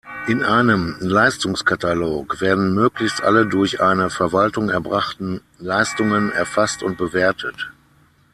In 0.27 0.41
einem 0.41 0.95
Leistungskatalog 0.99 2.41
werden 2.41 2.73
möglichst 2.73 3.21
alle 3.21 3.45
durch 3.45 3.81
eine 3.81 4.09
Verwaltung 4.09 4.71
erbrachten 4.71 5.41
Leistungen 5.59 6.31
erfasst 6.31 6.81
und 6.81 6.97
bewertet. 6.97 7.69